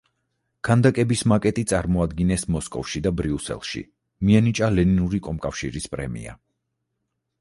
ქანდაკების 0.67 1.19
მაკეტი 1.31 1.63
წარმოადგინეს 1.71 2.45
მოსკოვში 2.55 3.03
და 3.09 3.13
ბრიუსელში, 3.19 3.83
მიენიჭა 4.29 4.71
ლენინური 4.79 5.21
კომკავშირის 5.29 5.91
პრემია. 5.97 6.39